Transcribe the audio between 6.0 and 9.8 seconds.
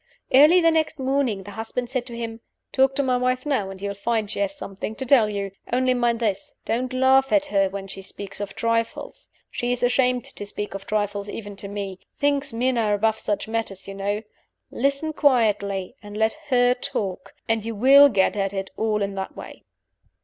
this. Don't laugh at her when she speaks of trifles. She